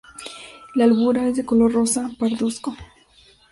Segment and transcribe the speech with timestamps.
[0.73, 2.75] La albura es de color rosa-pardusco.